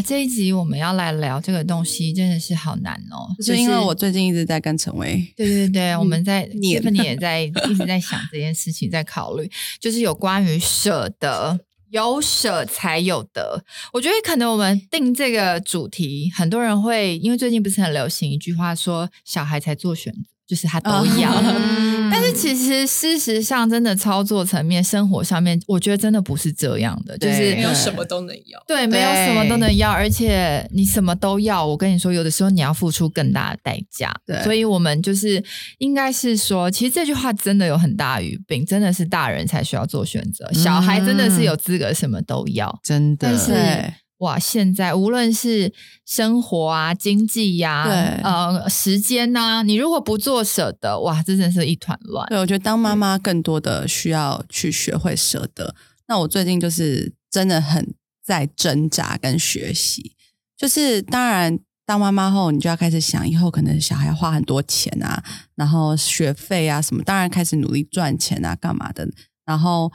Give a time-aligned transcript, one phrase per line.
[0.00, 3.28] 哇，这一集我们要来聊这个东西，真的是好难哦。
[3.36, 11.60] 就是因为我最近一直在跟陈威，对对对，我们在 念 Tiffany 也在一直在想这件事情，在考虑，就是有关于舍得，
[11.90, 13.62] 有舍才有得。
[13.92, 20.90] 我觉得可能我们定这个主题，很多人会因为最近不是很流行一句话说，小孩才做选择，就是他都
[21.20, 21.32] 要。
[21.32, 28.60] 嗯 但是其实事实上，真的操作层面、生活上面，我觉得真的不是这样的，就是没有什么都能要。
[28.66, 31.64] 对，没有什么都能要，而且你什么都要。
[31.64, 34.12] 我跟你说，有的时候你要付出更大的代价。
[34.26, 35.42] 对所以我们就是
[35.78, 42.76] 应该是说，其实这句话真的有很大语病，真的是大人才需要做选择，小孩真的是有资格什么都要。
[42.82, 45.72] 真的但是对哇，现在无论是
[46.06, 52.26] 生活啊、经济呀、对呃、时间呐、你如果不做舍得，哇，这真的是一团乱。
[52.28, 55.74] 对，我觉得当妈妈更多的需要去学会舍得。
[56.06, 60.14] 那我最近就是真的很在挣扎跟学习，
[60.56, 65.24] 就是当然当妈妈后，你就要开始想以后可能小孩要花很多钱啊，
[65.54, 69.08] 然后学费啊什么，当然开始努力赚钱啊，干嘛的，
[69.46, 69.90] 然后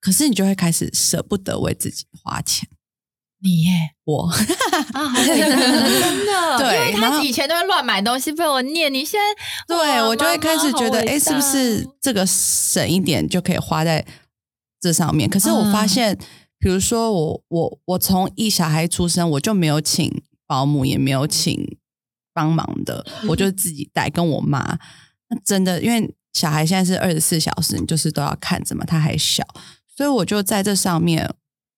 [0.00, 2.68] 可是你就会开始舍不得为自己花钱。
[3.44, 3.70] 你耶
[4.04, 14.04] 我啊，真的， 对因为他以前都会乱买东西被我念，你现在对我就会开始觉得，哎，是不是大这个省一点就可以花在
[14.80, 15.28] 这上面？
[15.28, 16.18] 可是我发嗯现，
[16.58, 20.10] 比如说我我我从一小孩出生，我就没有请
[20.46, 21.76] 保姆，也没有请
[22.32, 24.78] 帮忙的，我就自己带，跟我妈。
[25.28, 29.46] 那真的，因为小孩现在是二十四小时，你就是都要看着嘛，他还小，
[29.94, 31.30] 所以我就在这上面，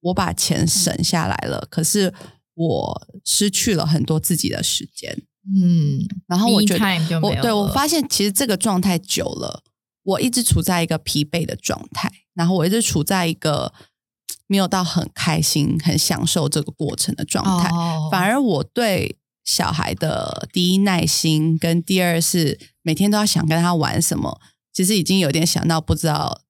[0.07, 2.13] 我把钱省下来了，可是
[2.55, 5.23] 我失去了很多自己的时间。
[5.55, 9.63] 嗯，然后我觉得我对我发现，其实这个状态久了，
[10.03, 13.73] 我一直处在一个疲惫的状态，然后我一直处在一个
[14.47, 17.69] 没有到很开心、很享受这个过程的状态。
[17.71, 24.41] 哦反而我对小孩的第一耐心，跟第二是每天都要想跟他玩什么，
[24.73, 26.43] 其实已经有点想到不知道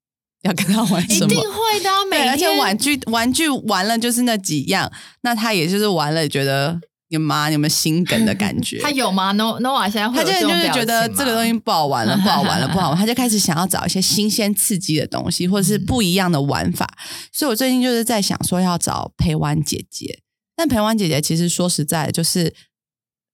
[0.46, 1.26] 要跟他玩什么。
[1.26, 4.90] 一定会的啊，每对，天而且玩具玩具玩了就是那几样，
[5.22, 8.78] 那他也就是玩了，觉得你妈有没有心梗的感觉？
[8.80, 16.86] 他有吗？No Nova 现在会他现在就是觉得这个东西不好玩了， 不好玩了，不好玩，他就开始想要找一些新鲜刺激的东西，或者是不一样的玩法。
[17.32, 20.20] 所以我最近就是在想说要找陪玩姐姐，
[20.56, 22.54] 但陪玩姐姐其实说实在，就是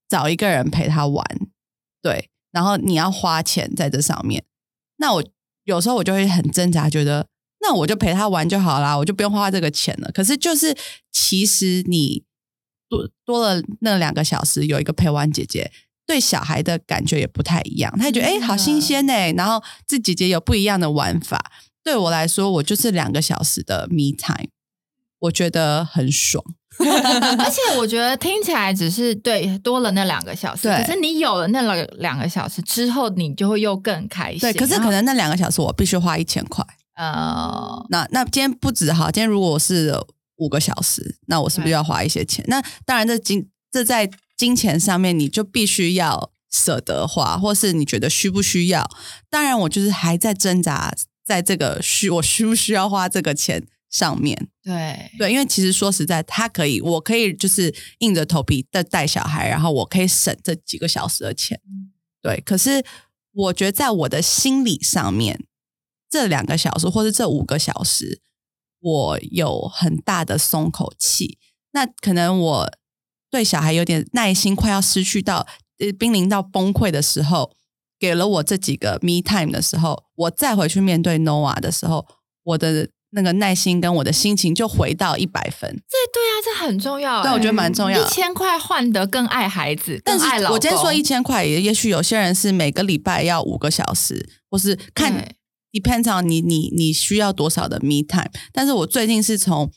[0.08, 1.24] 找一个人陪他玩，
[2.02, 4.44] 对，然后你要花钱在这上面。
[4.98, 5.24] 那我
[5.64, 7.26] 有时候我就会很挣扎，觉得
[7.60, 10.10] 那我就陪他玩就好啦，我就不用花这个钱了。
[10.12, 10.76] 可是就是
[11.12, 12.24] 其实你
[12.88, 15.70] 多多了那两个小时，有一个陪玩姐姐，
[16.06, 17.96] 对小孩的感觉也不太一样。
[17.98, 21.52] 他也觉得诶好新鲜呢、然后这姐姐有不一样的玩法。
[21.84, 24.50] 对我来说，我就是两个小时的 me time，
[25.20, 26.44] 我觉得很爽。
[27.38, 34.40] 而且我觉得听起来只是对多了那两个小时，可是你有了那两两个小时之后，你就会又更开心。
[34.40, 36.64] 对，可是可能那两个小时我必须花一千块。
[36.96, 39.94] 呃，那那今天不止哈，今天如果我是
[40.36, 42.44] 五个小时，那我是不是要花一些钱？
[42.48, 48.90] 那当然这金这在金钱上面你就必须要舍得花，或是你觉得需不需要？
[49.30, 50.92] 当然我就是还在挣扎，
[51.24, 54.48] 在这个需我需不需要花这个钱上面。
[54.64, 61.60] 对对，因为其实说实在，他可以，我可以就是硬着头皮的带小孩，然后我可以省这几个小时的钱。
[62.20, 62.84] 对，可是
[63.32, 65.44] 我觉得在我的心理上面，
[66.10, 68.20] 这两个小时或是这五个小时，
[68.80, 71.38] 我有很大的松口气。
[71.72, 72.72] 那可能我
[73.30, 75.46] 对小孩有点耐心，快要失去到
[75.78, 77.52] 呃濒临到崩溃的时候，
[77.98, 82.06] 给了我这几个 me time 的时候，我再回去面对 Noah 的时候，
[82.44, 85.70] 我的那个耐心跟我的心情就回到一百分。
[85.70, 87.22] 这对啊，这很重要欸。
[87.22, 90.54] 对我觉得蛮重要一千块换得更爱孩子，但是更爱老公。
[90.54, 98.30] 我今天说一千块，也也许有些人是每个礼拜要五个小时，或是看对 depends on 你你你需要多少的 me time。
[98.52, 99.70] 但是我最近是从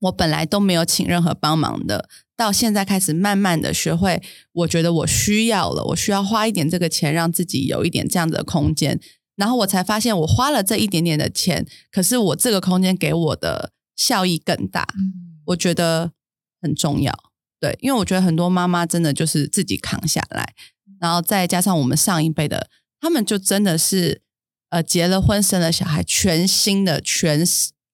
[0.00, 9.00] 我本来都没有请任何帮忙的，到现在开始慢慢的学会，我觉得我需要了，我需要花一点这个钱，让自己有一点这样子的空间。
[9.36, 14.88] 然后我才发现，我花了这一点点的钱，可是我这个空间给我的效益更大。
[14.96, 16.12] 嗯，我觉得
[16.60, 17.14] 很重要。
[17.60, 20.54] 对，因为我觉得很多妈妈真的就是自己扛下来，
[21.00, 22.68] 然后再加上我们上一辈的，
[23.00, 24.22] 他们就真的是
[24.70, 27.44] 呃结了婚生了小孩，全新的全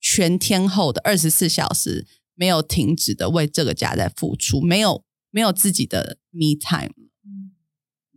[0.00, 6.93] 全天候的二十四小时没有停止的为这个家在付出，没有没有自己的 me time。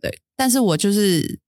[0.00, 1.40] 对，但是我就是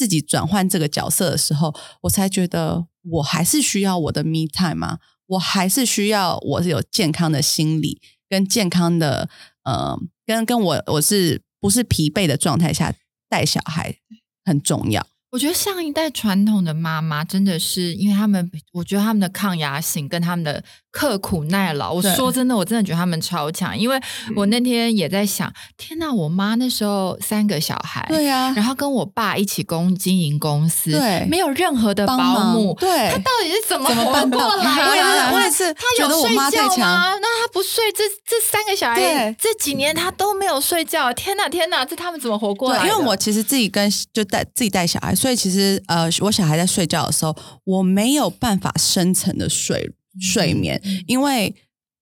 [0.00, 4.98] 自己转换这个角色的时候，我才觉得我还是需要我的 me time 吗？
[5.26, 9.28] 我还是需要我是有健康的心理，跟健康的
[9.64, 12.94] 呃，跟跟我我是不是疲惫的状态下
[13.28, 13.98] 带小孩
[14.42, 15.06] 很重要。
[15.30, 23.78] 我觉得上一代传统的妈妈真的是，因为他们，我觉得他们的抗压性跟他们的刻苦耐劳，我说真的，我真的觉得他们超强。
[23.78, 24.00] 因为
[24.34, 32.18] 我那天也在想，天呐，我妈那时候三个小孩，对啊，然后跟我爸一起公经营公司，对没有任何的保
[32.52, 34.90] 姆，对她到底是怎么活过来的？
[34.90, 37.14] 我也是我也是他有睡觉吗？
[37.20, 42.88] 那他不睡，这这三个小孩这几年他都没有睡觉，天哪天哪，这他们怎么活过来，的？
[42.88, 51.54] 因为我其实自己跟就带自己带小孩，所以其实呃，我小孩在睡觉的时候，我没有办法深层的睡睡眠，嗯因为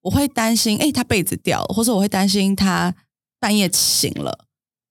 [0.03, 2.95] 我会担心，哎，他被子掉了，或者我会担心他
[3.41, 4.47] 半夜醒了，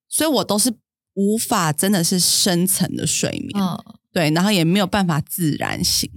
[0.10, 0.74] 所以我都是
[1.14, 3.82] 无法真的是深层的睡眠，嗯，
[4.12, 6.12] 对，然后也没有办法自然醒，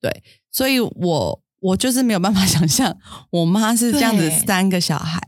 [0.00, 2.98] 对，所以我我就是没有办法想象
[3.30, 5.20] 我妈是这样子三个小孩。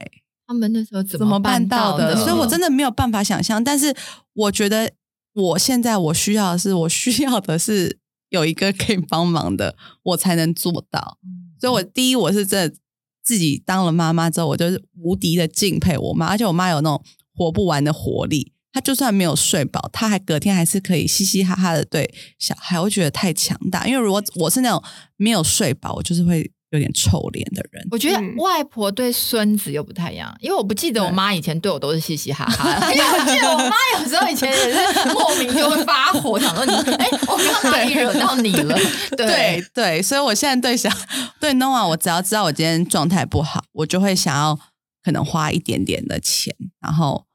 [0.48, 2.16] 他们那时候怎怎么办到到的？
[2.16, 3.62] 所以我真的的没有办法想象。
[3.62, 3.94] 但是
[4.32, 4.90] 我觉得
[5.38, 7.99] 我现在我需要的是，我需要的是
[8.31, 11.19] 有一个可以帮忙的，我才能做到。
[11.61, 12.76] 所以我第一，我是真的
[13.23, 17.02] 自己当了妈妈之后，我就是无敌的敬佩我妈，而且我妈有那种
[17.35, 18.52] 活不完的活力。
[18.70, 23.87] 她就算没有睡饱，她还隔天还是可以嘻嘻哈哈的对小孩，我觉得太强大。
[23.87, 24.82] 因为如果我是那种
[25.17, 27.86] 没有睡饱，我就是会有点臭脸的人。
[27.90, 38.76] 我觉得嗯外婆对孙子又不太一样，因为我不记得我对妈以前对我都是嘻嘻哈哈的，因 为我记得我妈有时候以前也是莫名就会发火，想说你哎，我刚刚哪里惹到你了？
[39.16, 40.92] 对对对，所以我现在对想
[41.40, 44.58] 对 Nova，我只要知道我今天状态不好，我就会想要
[45.02, 47.26] 可能花一点点的钱，然后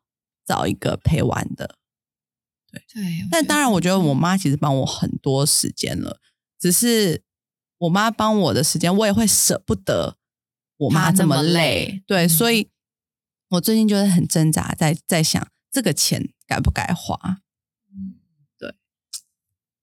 [0.45, 1.75] 找一个陪玩的。
[2.71, 2.81] 对，
[3.31, 6.19] 但当然，我觉得我妈其实帮我很多时间了，
[6.59, 7.21] 只是
[7.83, 10.17] 我妈帮我的时间，我也会舍不得
[10.77, 12.03] 我妈这么累累。
[12.07, 12.69] 对，嗯所以
[13.49, 17.39] 我最近就是很挣扎，在在想这个钱该不该花。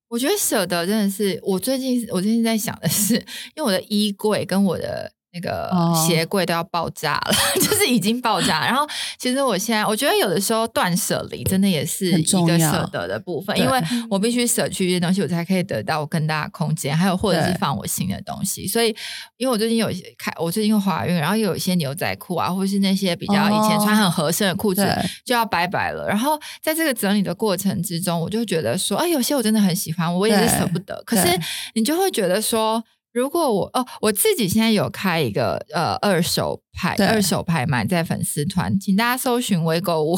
[0.08, 3.14] 我觉得舍得真的是，我最近我最近在想的是，
[3.54, 8.64] 因为我的衣柜跟我的那个哦鞋柜都要爆炸了， 就是已经爆炸。
[8.66, 8.86] 然后
[9.18, 13.80] 其实我现在我觉得有的时候断舍离真的也是一个舍得的部分，因为
[14.10, 18.66] 我必须舍去一些东西，我才可以得到更大的空间，还有或者是放我新的东西。
[18.66, 18.88] 所以
[19.36, 26.06] 因为我最近有一些开，我最近又怀孕，然后又有一些牛仔裤啊，或是那些比较以前穿很合身的裤子，对就要拜拜了。
[26.08, 31.00] 然后在这个整理的过程之中，我就觉得说，哎，有些我真的很喜欢，我也是舍不得。
[31.06, 31.38] 可是
[31.74, 40.16] 你就会觉得说，如果我哦，我自己现在有开一个呃二手拍二手拍卖在粉丝团，请大家搜寻微购物。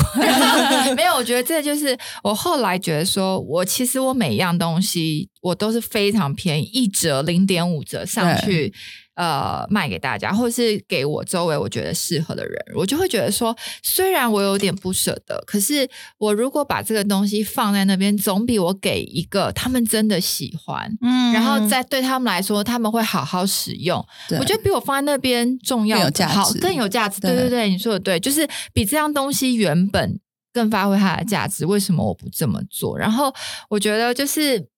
[0.95, 8.73] 没有，我觉得这就是我后来觉得说，我其实我每一样东西我都是非常便宜，一折零点五折上去。
[9.15, 15.87] 呃，卖给大家，或者是给我周围我觉得适合的人，我就会觉得说，虽然我有点不舍得，可是
[16.17, 24.03] 我如果把这个东西放在那边，总比我给一个他们真的喜欢，嗯然后再对他们来说，他们会好好使用。
[24.39, 27.21] 我觉得比我放在那边重要，更有价值好更有价值。
[27.21, 30.19] 对对对对，你说的对，就是比这样东西原本
[30.55, 31.67] 更发挥它的价值。
[31.67, 32.99] 为什么我不这么做？
[32.99, 33.31] 然后
[33.69, 34.72] 我觉得就是。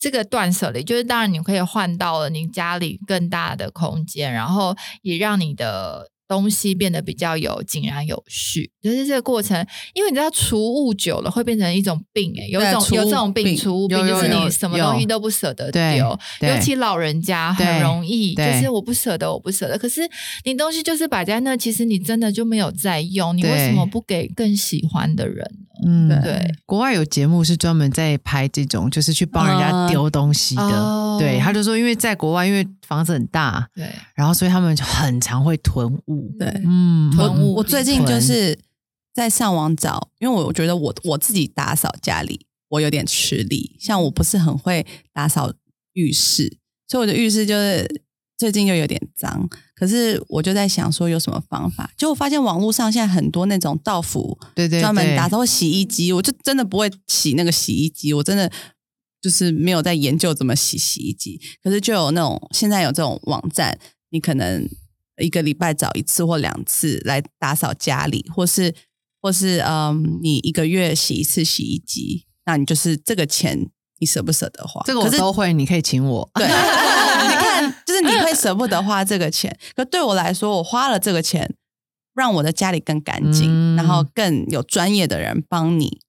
[0.00, 8.70] 这个断舍离，就是当然你可以换到了你家里更大的空间，然后也让你的东西变得比较有井然有序。
[8.80, 19.76] 就是这个过程，因为你知道储物久了会变成一种病、欸，有一种有这种病，病储物病就是你什么东西都不舍得丢，尤其老人家很容易，就是我不舍得，我不舍得。
[19.76, 20.00] 可是
[20.44, 25.69] 你东西就是摆在那，其实你真的就没有在用，你为什么不给更喜欢的人呢？
[25.86, 30.62] 嗯，对，国外有节目是专门在拍这种，就是去帮人家丢东西的。
[30.62, 31.16] 哦。
[31.20, 36.34] 对，他就说，因为在国外，因为房子很大，对，然后所以他们就很常会囤物。
[36.38, 36.48] 对。
[36.64, 37.50] 嗯，囤物。
[37.50, 38.58] 我我最近就是
[39.14, 45.52] 在上网找，因为我觉得我我自己打扫家里我有点吃力，像我不是很会打扫
[45.92, 46.58] 浴室，
[46.88, 48.02] 所以我的浴室就是
[48.40, 49.46] 最近又有点脏。
[49.74, 58.50] 可是我就在想说有什么方法，就我发现网络上现在很多那种道服对对专门打扫洗衣机，我就真的不会洗那个洗衣机，我真的。
[59.22, 63.78] 就是没有在研究怎么洗洗衣机，可是就有那种现在有这种网站，
[64.08, 64.66] 你可能
[65.18, 68.74] 一个礼拜找一次或两次来打扫家里，或是
[69.20, 73.68] 或是嗯，你一个月洗一次洗衣机，那你就是这个钱
[73.98, 74.82] 你舍不舍得花？
[74.86, 76.26] 这个我都会，你可以请我。
[76.36, 76.46] 对，
[77.86, 81.54] 就是你会舍不得花这个钱， 可对我来说，我花了这个钱，
[82.14, 83.76] 让我的家里更干净，嗯。
[83.76, 86.00] 然后更有专业的人帮你，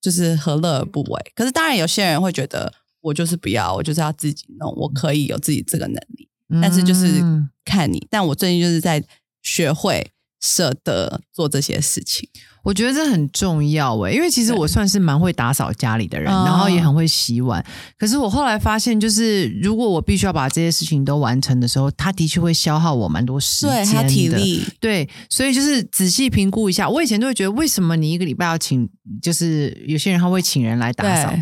[0.00, 1.32] 就是何乐而不为？
[1.34, 6.28] 可是当然，有些人会觉得我就是不要，我就是要自己弄，我可以有自己这个能力，
[6.60, 9.02] 但是就是嗯看你，但我最近就是在
[9.42, 10.10] 学会
[10.42, 12.28] 舍得做这些事情。
[12.64, 17.64] 我觉得这很重要诶，因为其实我算是蛮会打扫家里的人，然后也很会洗碗。
[17.98, 24.62] 可是我后来发现，就是如果我必须要把这些事情都完成的时候，它的确会消耗我蛮多时间的体力。
[24.78, 26.88] 对，所以就是仔细评估一下。
[26.88, 28.88] 我以前都会觉得，为什么你一个礼拜要请，
[29.20, 31.34] 就是有些人他会请人来打扫。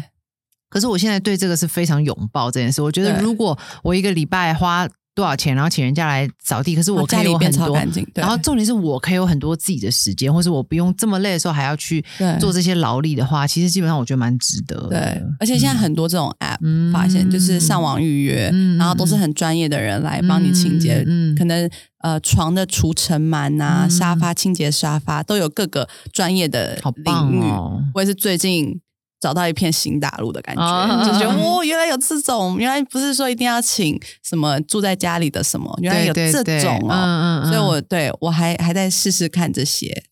[0.71, 2.81] 可是我现在对这个是非常拥抱这件事。
[2.81, 4.89] 我觉得如果我一个礼拜花。
[5.15, 5.55] 多少钱？
[5.55, 7.77] 然后请人家来扫地，可是我可以有很多。
[8.15, 12.05] 然后重点是我可以有很多自己的时间，或是我不用这么累的时候还要去
[12.39, 14.89] 做这些劳力的话，其实基本上我觉得蛮值得。
[14.89, 14.99] 对，
[15.39, 21.05] 而且现在很多这种 app 发现，就是上网预约，然后都是很专业的人来帮你清洁。
[21.07, 27.43] 嗯，可能呃床的除尘螨啊，沙发清洁沙发都有各个专业的领域。
[27.95, 28.81] 我也是最近。
[29.21, 40.05] 找到一片新大陆的感觉，就觉得哦，原来有这种，原来不是说一定要请什么住在家里的什么，原来有这种哦，所以我对我还还在试试看这些。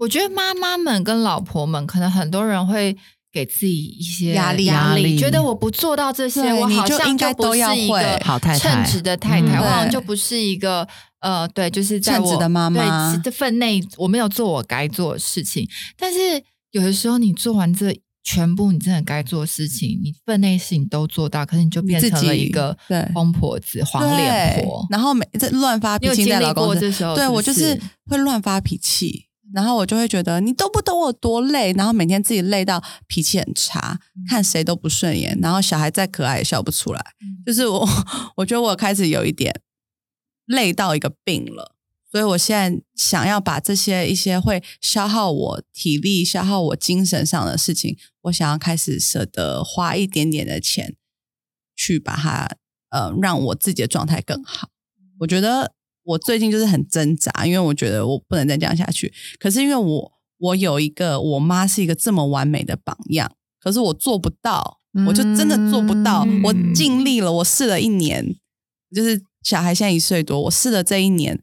[0.00, 2.96] 我觉得妈妈们跟老婆们，可能很多人会
[3.30, 8.58] 给自己一些压力，压力，觉得我不做到这些，我好像就不是一个好太太。
[8.58, 10.88] 称职的太太，我好像就不是一个
[11.20, 13.12] 呃，对，就是在我的妈妈。
[13.14, 15.68] 对这份内，我没有做我该做的事情。
[15.96, 17.96] 但是有的时候，你做完这。
[18.24, 22.76] 全部你真的该做的事情，你分内事情都做到，可是你就变成了一个
[23.12, 33.98] 疯婆子、黄脸婆，然后每在乱发脾气在老公这时候，对我就是会乱发脾气，然后我就会觉得你都不懂我多累，然后每天自己累到脾气很差，
[34.28, 37.04] 看谁都不顺眼，然后小孩再可爱也笑不出来，
[37.44, 37.88] 就是我，
[38.38, 39.60] 我觉得我开始有一点
[40.46, 41.71] 累到一个病了。
[42.12, 50.94] 所以，我现在想要把这些一些会消耗我体力、消耗我精神上的事情，我想要开始舍得花一点点的钱
[51.74, 52.50] 去把它，
[52.90, 54.68] 呃，让我自己的状态更好。
[55.20, 59.10] 我觉得我最近就是很挣扎，因为我觉得我不能再这样下去。
[59.40, 66.26] 可是，因为我我有一个我妈是一个这么完美的榜样，可是我做不到，我就真的做不到。
[66.44, 68.36] 我尽力了，我试了一年，
[68.94, 71.42] 就是小孩现在一岁多，我试了这一年。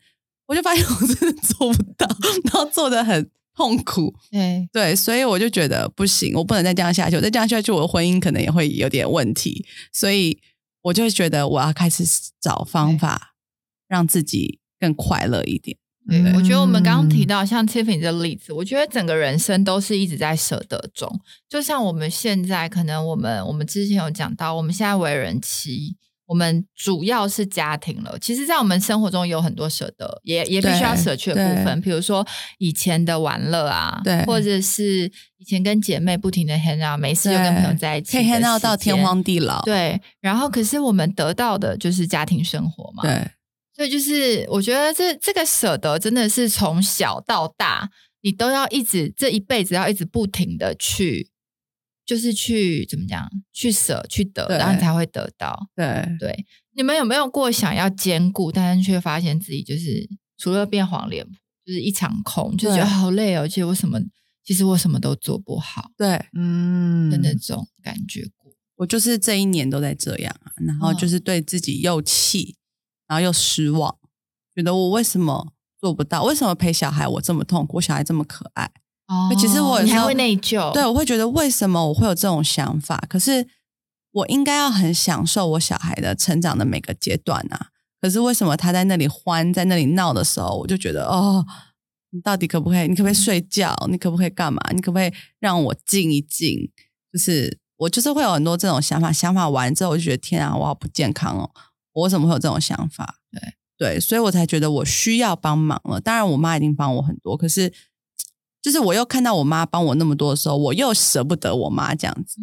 [0.49, 2.07] 我就发现我真的做不到，
[2.45, 4.11] 然后做的很痛苦。
[4.31, 7.15] 对对，所以我就觉得不行，我不能再这样下去。
[7.15, 9.63] 我再这样下去，我的婚姻可能也会有点问题。
[9.93, 10.41] 所以
[10.81, 12.03] 我就觉得我要开始
[12.41, 13.35] 找方法，
[13.87, 15.77] 让自己更快乐一点。
[16.09, 21.07] 对，我觉得我们刚刚提到像 Tiffany 的例子，我觉得整个人生都是一直在舍得中。
[21.47, 25.95] 就像我们现在，可能我们我们之前有讲到，我们现在为人妻。
[26.29, 32.23] 我们主要是家庭了，其实，在我们生活中有很多舍得，也也必须要舍去的部分，比如说
[32.59, 39.99] 以前的玩乐啊，对，或者是以前跟姐妹不停的 hang out，没事就跟朋友在一起，可以 hang out 到天荒地老，对。
[40.21, 43.31] 然后，可是我们得到的就是家庭生活嘛，对。
[43.75, 47.89] 所以，就是我觉得这这个舍得真的是从小到大，
[48.21, 51.31] 你都要一直这一辈子要一直不停的去。
[52.09, 55.69] 就是去怎么讲，去舍去得，然后才会得到。
[55.75, 55.85] 对
[56.19, 61.23] 对，你们有没有过想要兼顾，但是却发现自己就是除了变黄脸，
[61.63, 63.47] 就是一场空，就觉得好累哦。
[63.47, 63.99] 其实我什么，
[64.43, 65.91] 其实我什么都做不好。
[65.95, 68.51] 对，嗯，的那种感觉过。
[68.77, 72.55] 我就是这一年都在这样啊，然后就是对自己又气，
[73.07, 73.95] 然后又失望，
[74.55, 76.23] 觉得我为什么做不到？
[76.23, 78.71] 为什么陪小孩我这么痛苦，小孩这么可爱？
[79.09, 83.03] 哦，其实我你还会内疚，对我会觉得为什么我会有这种想法？
[83.09, 83.47] 可是
[84.11, 87.69] 我应该要很享受我小孩的成长的每个阶段啊！
[87.99, 91.43] 可是为什么他在那里欢，在那里闹的时候，我就觉得哦，
[92.11, 92.87] 你到底可不可以？
[92.87, 93.75] 你可不可以睡觉？
[93.89, 94.61] 你可不可以干嘛？
[94.75, 96.69] 你可不可以让我静一静？
[97.11, 101.49] 就是我就是会有很多这种想法，想法完之后，我就觉得天啊，我好不健康哦！
[101.93, 103.15] 我为什么会有这种想法？
[103.31, 103.41] 对
[103.95, 105.99] 对，所以我才觉得我需要帮忙了。
[105.99, 107.73] 当然，我妈已经帮我很多，可是。
[108.61, 112.37] 就是我又看到我妈帮我那么多的时候，我又舍不得我妈这样子，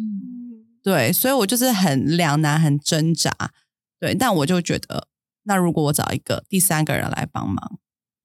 [0.81, 3.51] 对，所以我就是很两难，很挣扎，
[3.99, 4.15] 对。
[4.15, 5.07] 但我就觉得，
[5.43, 7.79] 那如果我找一个第三个人来帮忙，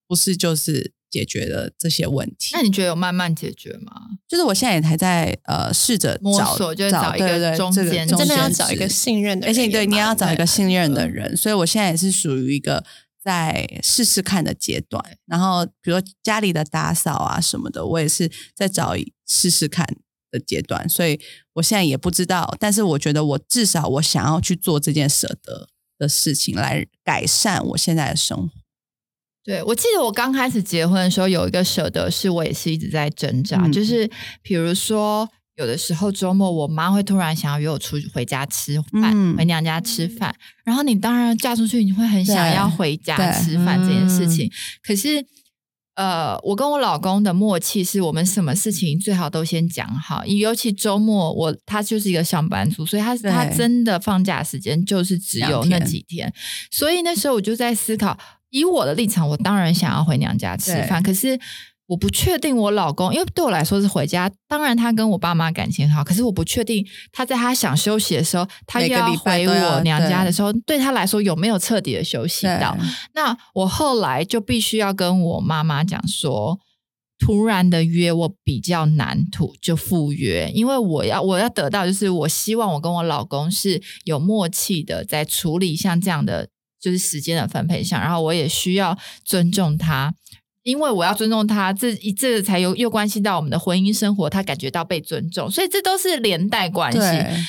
[0.08, 2.54] 不是就是解决了这些问题？
[2.54, 3.92] 那你觉得有慢慢解决吗？
[4.26, 12.82] 就是我现在也还在呃试着摸索，就找一个中间，真的要找一个信任的人，而且对你要找一个信任的人，所以我现在也是属于一个。
[13.22, 18.94] 在试试看的阶段，然后比如说家里的打扫啊什么的，我也是在找
[19.26, 19.86] 试试看
[20.30, 21.20] 的阶段，所以
[21.54, 28.50] 我现在也不知道，但是我觉得我至少我想要去做这件舍得的事情，来改善我现在的生活。
[29.44, 34.08] 对，我记得我刚开始结婚的时候，有一个舍得是我也是一直在挣扎，就是。
[34.40, 44.50] 比如说有的时候周末我妈会突然想要约我出去回家吃饭，嗯回娘家吃饭，然后你当然嫁出去，你会很想要回家吃饭这件事嗯情。
[44.82, 45.23] 可是，
[45.94, 56.32] 呃，我跟我老公的默契是我们什么事情最好都先讲好，尤其周末我他就是一个上班族，所以他对他真的放假时间就是只有那几天，
[56.71, 58.18] 所以那时候我就在思考，
[58.49, 61.38] 以我的立场，我当然想要回娘家吃饭，可是。
[61.86, 72.76] 我不确定我老公，因为对我来说是回家，当然他跟我爸妈感情很好，可是我不确定他在他想休息的时候，他又要回我娘家的时候，对他来说有没有彻底的休息到？
[73.14, 76.58] 那我后来就必须要跟我妈妈讲说，
[77.18, 86.48] 突然的约我比较难吐就赴约，因为我要我要得到就是我希望我跟我老公是有默契的在处理像这样的
[86.80, 90.14] 就是时间的分配上，然后我也需要尊重他。
[90.62, 96.99] 因为我要尊重他，这一这个才有又关系到我们的婚姻生活，他感觉到被尊重，所以这都是连带关系。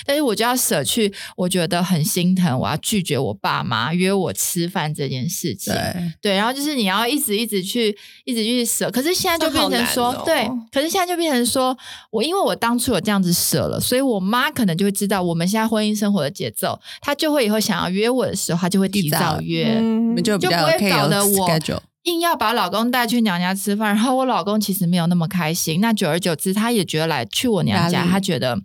[0.05, 5.73] 但是我就要舍去，我觉得很心疼，我要拒绝我爸妈约我吃饭这件事情。
[5.73, 8.89] 对，对，然后就是你要一直一直去，一直去舍。
[8.89, 11.77] 可是现在就变成说，对，可是现在就变成说，
[12.09, 19.79] 我因为我当初有这样子舍了，所以我妈可能就会知道我们现在婚姻生活的节奏，她就会以后想要约我的时候，她就会提提早早约。
[20.23, 21.79] 就不会搞得我 schedule。
[22.03, 25.81] 硬要把老公带去娘家吃饭， 然后我老公其实没有那么开心。
[25.81, 28.59] 那久而久之，他也觉得来去我娘家，他觉得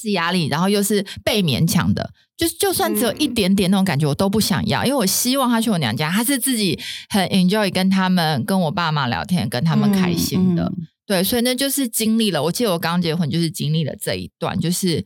[0.00, 2.12] 是压力，然后又是被勉强的。
[2.36, 10.64] 就就算只有一点点那种感觉，我都不想要，因为我希望他去我娘家，他是自己很 enjoy 跟他们、跟我爸妈聊天，跟他们开心的。
[10.64, 12.42] 嗯对，所以那就是经历了。
[12.42, 15.02] 我记得我刚结婚就是经历了这一段，就是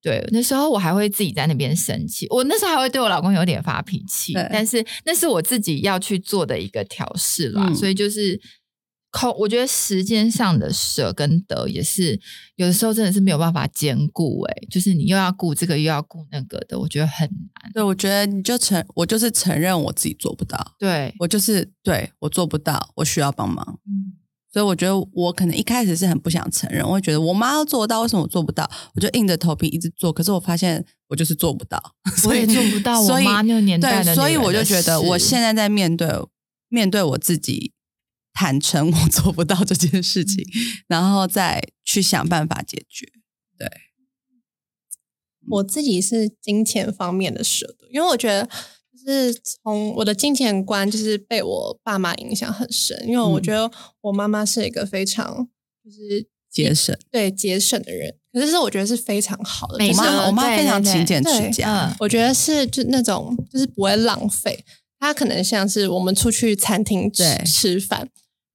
[0.00, 7.66] 对那时候我还会自己在那边生气，我那时候还会对我老公有点发脾气，但是那是我自己要去做的一个调试啦。
[7.66, 8.40] 嗯所以就是
[9.10, 12.20] 空，我觉得时间上的舍跟得也是
[12.56, 17.72] 有的时候真的是没有办法兼顾，哎，就是你又要顾这个又要顾那个的，我觉得很难。
[17.72, 23.80] 对，我觉得你就承，我就是承认我自己做不到，对，我就是对我做不到，我需要帮忙。
[23.86, 24.12] 嗯，
[24.50, 28.68] 所以我觉得我可能一开始是很不想承认，我会觉得我妈要做得到，为什么我做不到？
[28.94, 31.80] 我就硬着头皮一直做，可是我发现我就是做不到，
[32.26, 36.08] 我 也做不到我所以妈那个年代的对，所以我就觉得我现在在面对
[36.68, 37.72] 面对我自己，
[38.32, 43.06] 坦诚我做不到这件事情，嗯然后再去想办法解决。
[43.58, 43.68] 对
[45.50, 48.50] 我自己是金钱方面的舍得，因为我觉得就
[49.12, 53.70] 是从我的金钱观就是被我爸妈影响很深，因为我嗯觉得
[54.02, 55.48] 我妈妈是一个非常
[55.84, 64.64] 就是节省，对节省的人，可是是我觉得是非常好的，我妈我妈非常勤俭持家嗯，我觉得是就那种就是不会浪费，
[64.98, 68.08] 她可能像是我们出去餐厅吃吃饭。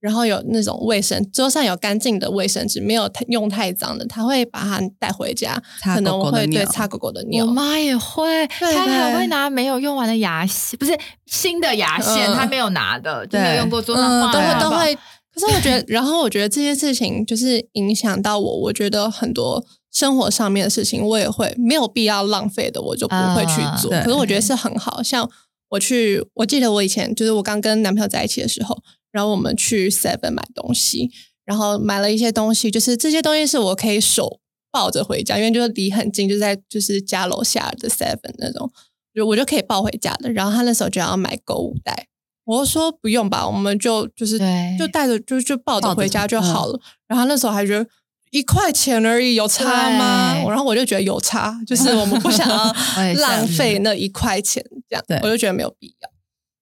[0.04, 7.50] 然后有那种卫生，桌上有干净的卫生纸，没有太用太脏的，他会把它带回家，可能我会对擦狗狗的尿我。
[7.50, 14.98] 妈也会，对她还对会拿没有用完的牙线，不是新的牙线，嗯她没有拿的，就没有对用过，桌上嗯，都放在那吧会都会。
[15.32, 23.90] 可是我觉得， 然后我觉得这些事情就是影响到我，我觉得很多生活上面的事情，我也会没有必要浪费的，我就不会去做。
[24.02, 25.26] 可是我觉得是很好，像
[25.70, 28.78] 我去，我记得我以前就是我刚跟男朋友在一起的时候，
[29.14, 31.08] 然后我们去 Seven 买东西，
[31.44, 34.40] 然后买了一些东西，就是这些东西是我可以手
[34.72, 38.68] 抱着回家，因为就是离很近，就在就是家楼下的 Seven 那种，
[39.14, 40.32] 就我就可以抱回家的。
[40.32, 42.08] 然后他那时候就要买购物袋。
[42.46, 46.78] 我就说不用吧，我们就就是对就带着就就抱着回家就好了。
[47.08, 47.88] 然后那时候还觉得
[48.32, 49.64] 一块钱而已，有差
[49.96, 50.34] 吗？
[50.48, 52.74] 然后我就觉得有差，就是我们不想要
[53.16, 56.10] 浪费那一块钱，这样对我就觉得没有必要。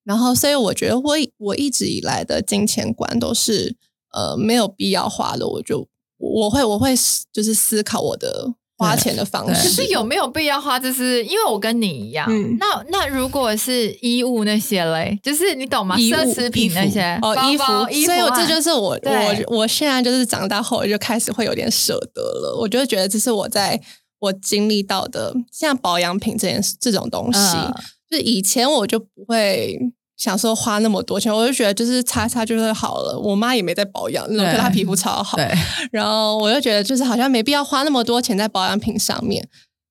[0.05, 3.77] 然后，所以我觉得我我一直以来的金钱观都是
[4.13, 5.87] 呃没有必要花的，我就
[6.19, 6.95] 我会我会
[7.33, 9.69] 就是思考我的花钱的方式。
[9.69, 10.79] 可是有没有必要花？
[10.79, 15.97] 就是因为我跟你一样，嗯那那如果是衣物那些嘞，就是你懂吗？
[15.97, 17.65] 奢侈品那些哦，衣服，
[18.05, 23.81] 所以我这就是我我我现在就是长大后就开始会有点舍得了，我就觉得这是我在
[24.19, 27.75] 我经历到的，像保养品这件事这种东西，嗯
[28.13, 29.79] 就是以前我就不会。
[30.15, 33.19] 想说花那么多钱，我就觉得就是擦擦就是好了。
[33.19, 35.53] 我妈也没在保养，那种对可是她皮肤超好，对，
[35.91, 39.45] 然后我就觉得就是好像没必要花那么多钱在保养品上面。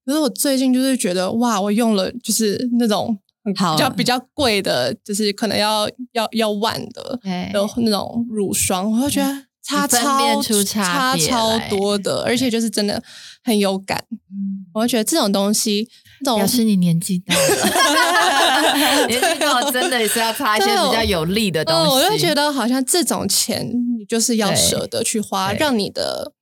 [0.05, 13.03] 可是我最近就是觉得哇，我用了就是那种比较比较贵的，就是可能要要要万的对的那种乳霜，我就觉得差超出差别超多的，而且就是真的
[13.43, 14.05] 很有感。
[14.09, 15.89] 嗯我就觉得这种东西，
[16.23, 21.91] 表示你年纪大了， 年纪大了真的也是要擦一些比较有利的东嗯，西。
[21.93, 23.65] 我就觉得好像这种钱
[23.99, 26.33] 你就是要舍得去花，让你的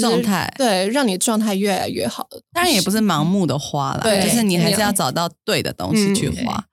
[0.00, 2.26] 状态对，让你状态越来越好。
[2.52, 6.64] 当然也不是盲目的花啦，对就是你还是要找到对的东西去嗯花。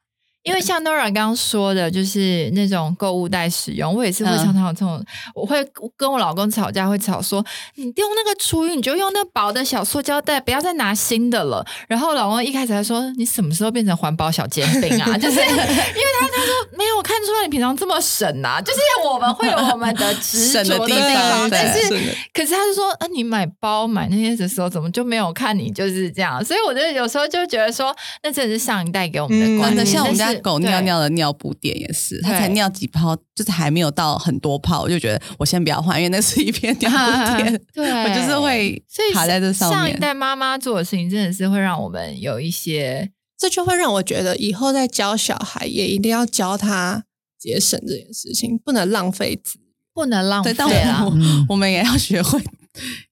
[0.46, 5.04] 因为像 Nora 刚刚说的，就是那种购物袋使用，我也是会嗯常常有这种，
[5.34, 5.58] 我会
[5.98, 11.66] 跟我老公吵架，会吵说，你用那个厨余，你就用那薄的小塑胶袋，不要再拿新的了。
[11.88, 15.18] 然后老公一开始还说，你什么时候变成环保小煎饼啊？
[15.18, 21.90] 就是因为他他说没有，我看出来你平常这么省啊，就是我们会有我们的 执着的地方方，但是
[22.32, 26.46] 可是他就说，啊，你买包买那些的时候，怎么就没有看你就是这样？
[26.46, 29.84] 所以我觉得有时候就觉得说，那真的是上一代给我们的观念。
[29.84, 39.78] 像我们家狗尿尿的尿布垫也是，它才尿几泡，就是还没有到很多泡，我就觉得我先不要换，因为那是一片尿布 垫，对，我就是会所以卡在这上面。
[39.78, 47.04] 上一代妈妈做的事情，真的是会让我们有一些这就会让我觉得以后在教小孩，也一定要教他
[47.40, 49.66] 节省这件事情，不能浪费资源。
[49.94, 51.06] 不能浪费对，但
[51.48, 51.56] 我。
[51.56, 52.38] 们也要学会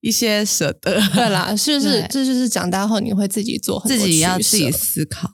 [0.02, 5.30] 一些舍得，对啦，是不是这就是长大后你会自己做很自己要自己思考。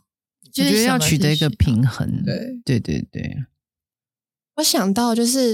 [0.51, 2.23] 就我觉得要是什么是取得一个平衡。
[2.23, 3.37] 对，对对对，
[4.55, 5.51] 我想到就是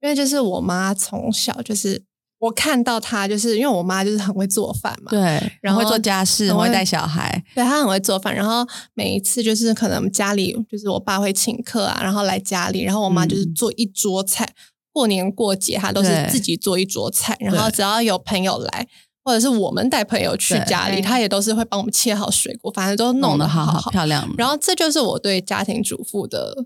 [0.00, 2.02] 因为就是我妈从小就是
[2.38, 14.54] 我看到她就是因为我妈就是很会做饭嘛，对，然后会做家事，很会带小孩，对她很会做饭，然后每一次就是可能家里就是我爸会请客啊，然后来家里，然后我妈就是嗯做一桌菜，
[14.92, 18.88] 过年过节她都是自己做一桌菜，然后只要有朋友来。
[19.28, 24.26] 或者是我们带朋友去家里，他也都是会帮我们切好水果，反正都弄得得好好漂亮。
[24.38, 26.64] 然后这就是我对家庭主妇的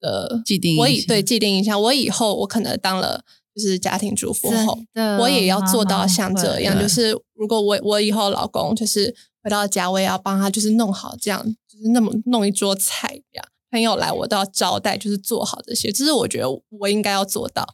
[0.00, 3.22] 呃既定我以对既定印象，我以后我可能当了
[3.54, 4.78] 就是家庭主妇后，
[5.20, 16.48] 我也要做到像这样，就是如果我我以后老公就是回到家，我也要帮他就是弄好这样，就是那么弄一桌菜这样，朋友来我都要招待，就是做好这些，这是我觉得
[16.80, 17.66] 我应该要做到。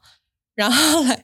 [0.55, 1.23] 然后后来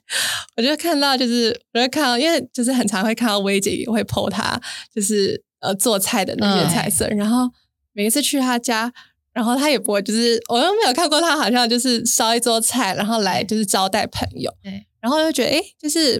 [0.56, 4.60] 我就看到，就是我就看到，因为就是很常会看到薇姐也会 PO 她
[4.94, 7.48] 就是呃做菜的那些嗯菜色，然后
[7.92, 8.92] 每一次去她家，
[9.32, 16.18] 然后她也不会就是我又没有看过她好像就是烧一桌菜，然后来就是招待朋友，对，然后就觉得诶，就是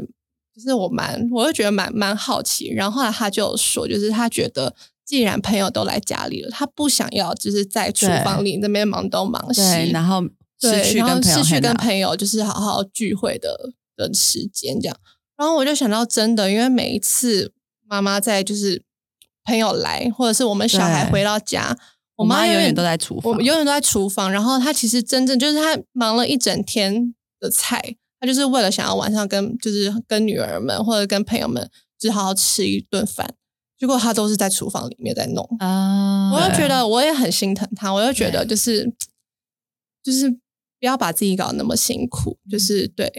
[0.55, 4.75] 就是我蛮我就觉得蛮蛮好奇，然后后来她就有说，就是她觉得。
[5.03, 14.97] 既然朋友都来家里了，她不想要就是在厨房里那边忙东忙西，然后对，失去然后跟朋友失去跟朋友就是好好聚会的的时间这样。
[15.37, 17.55] 然后我就想到，真的，因为每一次
[17.87, 18.83] 妈妈在就是
[19.45, 21.79] 朋友来，或者是我们小孩回到家，
[22.17, 24.31] 我妈永远都在厨房我们永远都在厨房。
[24.31, 33.35] 然后她其实真正就是她忙了一整天的菜，她就是为了想要晚上跟就是跟女儿们或者跟朋友们就是好好吃一顿饭。
[33.79, 38.93] 结果她都是在厨房里面在弄，啊，我就觉得我也很心疼她，我就觉得就是
[40.03, 40.39] 就是
[40.81, 43.13] 不要把自己搞得那么辛苦，就是对，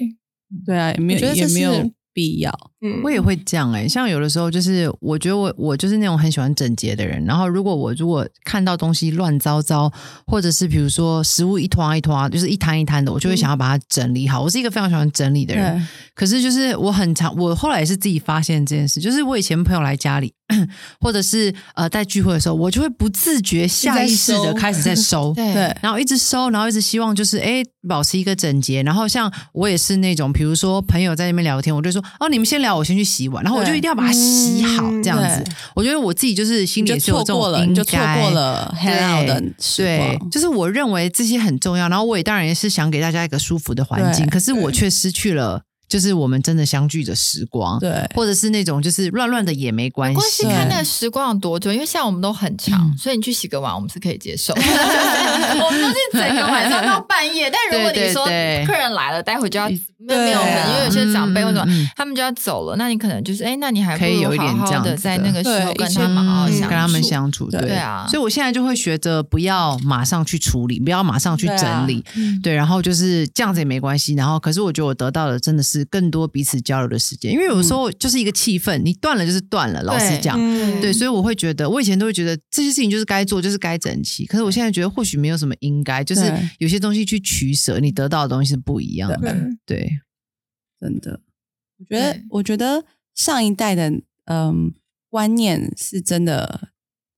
[0.65, 2.70] 对啊，也没有也没有必要。
[2.81, 7.23] 嗯我也会这样哎、像有的时候就是，我觉得我我就是那种很喜欢整洁的人。
[7.25, 9.91] 然后如果我如果看到东西乱糟糟，
[10.25, 14.41] 或者是比如说食物一团一团，就是一摊一摊的，我就会想要把它整理好。
[14.41, 15.77] 我是一个非常喜欢整理的人。
[15.77, 20.33] 对，可是就是我很常，我后来也是自己发现这件事，就是我以前朋友来家里，
[20.99, 25.33] 或者是呃在聚会的时候，我就会不自觉下意识的开始在收。
[25.37, 28.81] 对对然后一直收，然后一直希望就是哎保持一个整洁。
[28.83, 35.43] 然后像我也是那种，比如说朋友在那边聊天，我就说哦你们先聊，我先去洗碗，然后我就一定要把它洗好嗯这样子。
[35.75, 40.19] 我觉得我自己就是心里就也是有这种错过了，你就错过了 hang out 的时对，。
[40.31, 47.91] 就是我认为这些很重要，然后我也当然也是想给大家一个舒服的环境，可是我却失去了，就是我们真的相聚的时光，对。
[48.15, 52.97] 或者是那种就是乱乱的也没关关系系，看那个时光有多久，因为像我们都很长，嗯。
[52.97, 54.53] 所以你去洗个碗，我们是可以接受。
[54.55, 61.63] 我们都是整个晚上到半夜，但如果你说客人来了，待会就要没有对没有因为有些长辈或者
[61.97, 64.97] 他们就要走了，那你可能就是哎，那你还可以有一点这样的的。
[64.97, 67.61] 在那个时候跟他们好好嗯相处，跟他们相处，对。
[67.61, 68.07] 对啊。
[68.09, 72.03] 所以我现在就会学着不要马上去处理，不要马上去整理，
[72.41, 74.13] 对，然后就是这样子也没关系。
[74.15, 80.37] 然后，可是我觉得我得到的真的是更多彼此交流的时间，因为有时候就是一个气氛，你断了就是断了，老实对讲。
[80.39, 84.25] 嗯对，所以我会觉得，我以前都会觉得这些事情就是该做，就是该整齐。
[84.25, 86.21] 可是我现在觉得，或许没有什么应该，就是
[86.59, 89.35] 有些东西去取舍，你得到的东西是不一样的。
[89.65, 89.99] 对，
[90.79, 91.21] 真的，
[91.77, 93.91] 我觉得，我觉得上一代的
[94.25, 94.73] 嗯
[95.09, 96.69] 观念是真的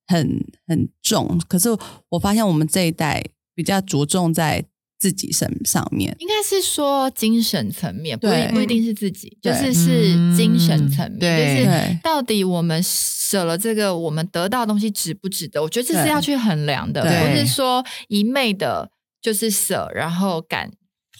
[0.08, 1.69] 很很重，可是
[2.10, 3.23] 我发现我们这一代
[3.56, 4.65] 比较着重在
[5.03, 6.15] 自己身上面。
[6.19, 11.27] 应该是说精神层面，不一不一定是自己，就是是精神层面，就
[11.61, 15.61] 是对到底我们舍了这个，我们得到的东西值不值得？
[15.61, 18.89] 我觉得这是要去衡量的，对不是说一昧的
[19.21, 20.71] 就是舍，然后敢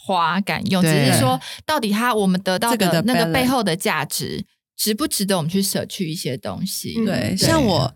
[0.06, 4.46] 花敢用，只是说到底他我们得到的那个背后的价值，
[4.78, 6.96] 值不值得我们去舍去一些东西？
[6.98, 7.94] 嗯，对像我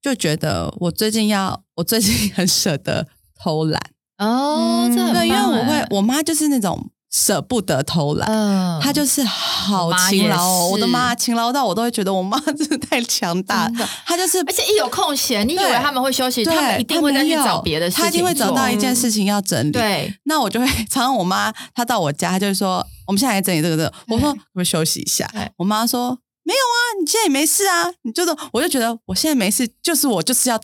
[0.00, 3.06] 就觉得我最近要，我最近很舍得
[3.38, 3.78] 偷懒，
[4.18, 8.28] 哦，这很对，因为我会，我妈就是那种舍不得偷懒。
[8.30, 13.88] 嗯，她就是好勤劳哦，我的妈，勤劳到我都会觉得我妈 真的太强大真的。
[14.06, 19.70] 她就是，而且一有空闲，你以为对他们会休息，对他们一定会再去她没有找别的事情她一定会找到一件事情要整理。
[19.72, 23.92] 对，那我就会常常我妈她到我家，她就会说我们现在来整理这个这个。
[24.08, 25.50] 我说可不可以休息一下对？
[25.58, 27.90] 我妈说没有啊，你现在也没事啊。
[28.02, 30.60] 你就是我就觉得我现在没事，就是我就是要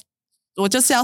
[0.57, 1.03] 我就是要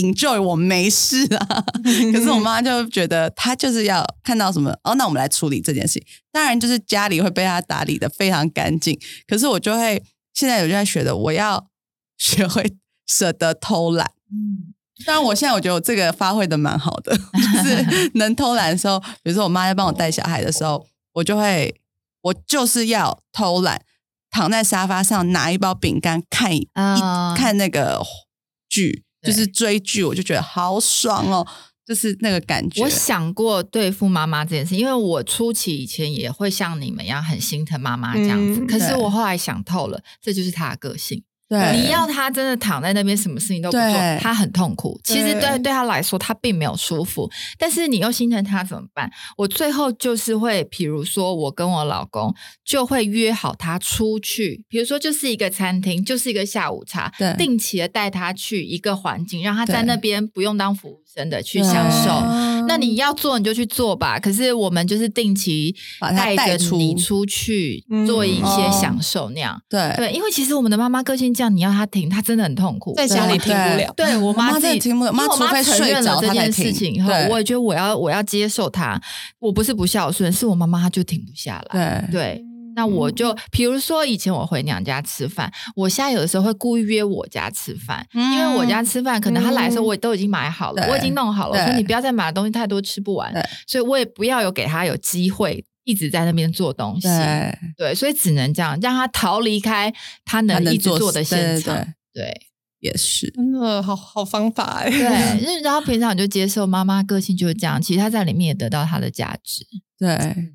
[0.00, 1.64] enjoy 我没事啊。
[2.12, 6.04] 可是我妈就觉得她就是要看到什么哦，那我们来处理这件事情。
[6.30, 10.02] 当然就是家里会被她打理的非常干净，可是我就会
[10.34, 11.68] 现在有就在学的，我要
[12.18, 14.12] 学会舍得偷懒。
[14.30, 21.74] 嗯，当然，我现在我觉得我这个发挥的蛮好的， 就是能偷懒的时候，比如说我妈在帮我带小孩的时候，我就会，
[22.22, 23.82] 我就是要偷懒，
[24.30, 28.02] 躺在沙发上拿一包饼干看一、啊看那个
[28.68, 31.46] 剧，对就是追剧，我就觉得好爽哦，
[31.84, 32.82] 就是那个感觉。
[32.82, 41.22] 我想过对付妈妈这件事，因为我初期以前也会像你们一样很心疼妈妈这样子，嗯可是我后来想透了，这就是她的个性。
[41.48, 45.00] 对，你要他真的躺在那边什么事情都不做他，很痛苦。
[45.04, 49.08] 其实对对他来说，他并没有舒服，但是你又心疼他怎么办？
[49.36, 62.10] 我最后就是会，比如说我跟我老公就会约好他出去，比如说就是一个餐厅，就是一个下午茶，定期的带他去一个环境，让他在那边不用当服务生的去享受。
[62.10, 69.56] 哦那你要做你就去做吧，可是我们就是定期把它带着你出去嗯做一些哦享受那样。
[69.68, 72.92] 对对，因为其实我们的妈妈个性这样，你要她停，她真的很痛苦。
[72.96, 73.94] 在家里停不了。
[73.96, 79.00] 对我我妈自己真的停不了因为我妈除非承睡认了这件事情以后，对我也觉得我要我要接受她。
[79.38, 82.02] 我不是不孝顺，是我妈妈她就停不下来。
[82.10, 82.44] 对对，
[82.76, 93.32] 那我就比如说以前我回娘家吃饭，我现在有的时候会故意约我家吃饭，嗯因为我家吃饭可能他来的时候嗯我都已经买好了，对我已经弄好了，我说你不要再买的东西太多吃不完，
[93.66, 97.08] 所以我也不要有给他有机会一直在那边做东西。
[97.08, 99.90] 对，对，所以只能这样让他逃离开
[100.24, 101.74] 他她能能一直做的现场。
[102.12, 102.40] 对对
[102.80, 103.30] 也是。
[103.30, 104.90] 真的好好方法哎。
[104.90, 109.64] 对， 就是然后平常你就接受妈妈个性就是这样，其实他在里面也得到他的价值。
[109.98, 110.52] 对，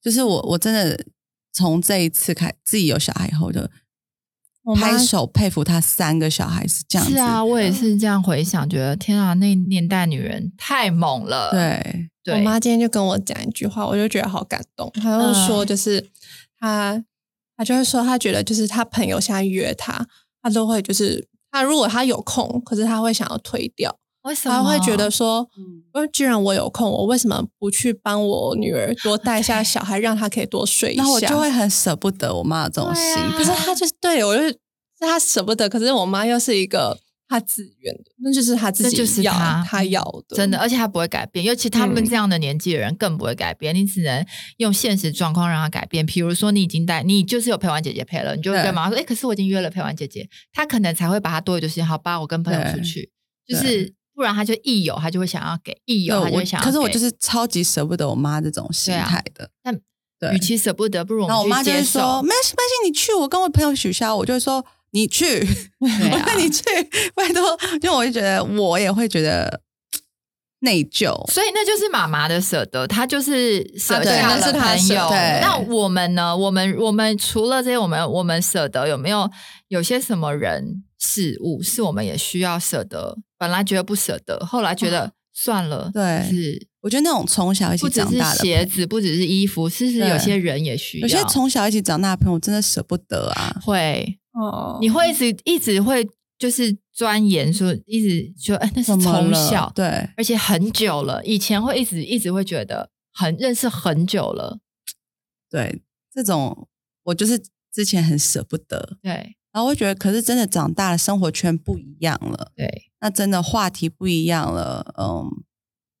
[0.00, 1.04] 就是我，我真的
[1.58, 3.70] 从这一次开自己有小孩以后的
[4.64, 11.50] 我拍手佩服他三个小孩是这样子，是啊，我也是这样回想，觉得天啊，那年代女人太猛了。
[11.50, 12.10] 对。
[12.22, 14.90] 对，我妈今天就跟我讲一句话，我就觉得好感动。
[14.92, 16.10] 她就说，就是
[16.60, 17.02] 她，
[17.56, 20.06] 她就会说，她觉得就是她朋友现在约她，
[20.42, 31.02] 她都会就是她如果她有空，可是她会想要推掉，为什么他会觉得说，嗯呃，既然我有空，我为什么不去帮我女儿多带一下小孩，让她可以多睡一下？
[31.02, 33.04] 那我就会很舍不得我妈的这种心
[33.36, 34.58] 可是她就是对我就是
[34.98, 43.74] 她舍不得，可是我妈又是一个她自愿的，那就是她自己这就是要她她要的，真的，而且她不会改变，尤其他们嗯这样的年纪的人更不会改变。
[43.74, 44.26] 你只能
[44.58, 46.04] 用现实状况让她改变。
[46.04, 53.10] 比如说，你已经带，你就是有陪玩姐姐陪了，你就会对跟妈妈说：“哎、可是我已经约了陪玩姐姐。”她可能才会把她多余的时间，好吧，我跟朋友出去，
[53.46, 56.66] 就是不然他就一有他就会想要给，一有他就会想要。
[56.66, 59.48] 可是我就是超级舍不得我妈这种心态的。
[59.62, 59.72] 那
[60.18, 61.84] 对与其舍不得，不如然后我妈就会。
[61.84, 65.46] 说：“没关系，没关系，你去，我跟我朋友取消。”我就会说：“你去，
[65.78, 66.64] 我啊跟你去，
[67.14, 69.60] 拜托。”因为我就觉得我也会觉得
[70.60, 71.12] 内疚。
[71.30, 74.94] 所以那就是妈妈的舍得，她就是舍得朋友。
[74.94, 76.36] 舍对那我们呢？
[76.36, 79.30] 我们我们除了这些，我们我们舍得有没有
[79.68, 83.18] 有些什么人事物是我们也需要舍得？
[83.38, 91.06] 本来觉得不舍得，后来觉得算了，对是我觉得那种从小一起不只是长大的，鞋子，不只是衣服，是是对有些人也需要。
[91.06, 93.54] 有些从小一起长大的朋友真的舍不得啊。
[93.64, 96.04] 会，哦你会一直一直会
[96.36, 99.86] 就是钻研说，一直说哎，那是从小对。
[100.16, 104.58] 而且很久了，以前会一直一直会觉得很认识很久了，
[105.48, 105.80] 对，
[106.10, 106.68] 这种
[107.04, 107.40] 我就是
[107.72, 109.36] 之前很舍不得，对。
[109.52, 112.90] 然后我会觉得，可是真的长大了，生活圈不一样了，对。
[112.98, 115.30] 那真的话题不一样了，嗯，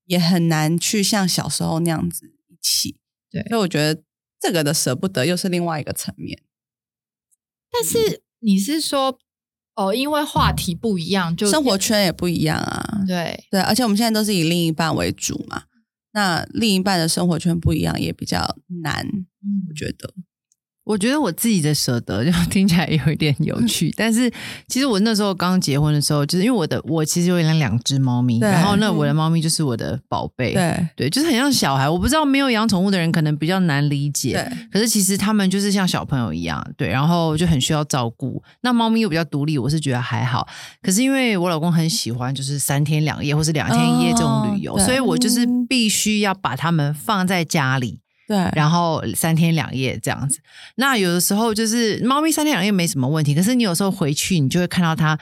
[0.06, 2.98] 也很难去像小时候那样子一起。
[3.30, 3.44] 对。
[3.44, 4.02] 所以我觉得
[4.40, 6.42] 这个的舍不得又是另外一个层面。
[7.70, 9.20] 但是你是说
[9.78, 13.44] 哦，因为话题不一样，就生活圈也不一样啊，对。
[13.48, 15.62] 对，而且我们现在都是以另一半为主嘛，
[16.12, 19.62] 那另一半的生活圈不一样，也比较难，嗯。
[19.68, 20.12] 我觉得。
[20.88, 24.32] 我觉得我自己的舍得就 听起来有一点有趣，但是
[24.66, 31.86] 其实我那时候刚结婚的时候，就是因为我的我其实有养两只猫咪，然后那我的猫咪就是我的宝贝，对对，就是很像小孩。
[31.86, 38.42] 我不知道没有养宠物的人可能比较难理解，可是其实他们就是像小朋友一样，对，然后就很需要照顾。
[38.62, 40.48] 那猫咪又比较独立，我是觉得还好。
[40.80, 48.00] 可是因为我老公很喜欢就是三天两夜或是两天一夜这种旅游，哦所以我就是嗯必须要把它们放在家里。
[48.28, 50.38] 对，然后三天两夜这样子。
[50.74, 55.18] 那有的时候就是猫咪三天两夜没什么问题，可是你有时候回去，你就会看到它